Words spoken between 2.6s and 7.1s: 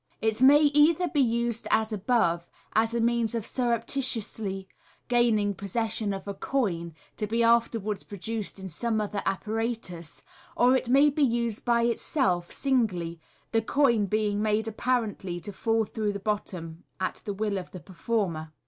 as a means of surreptitiously gaining pos session of a coin,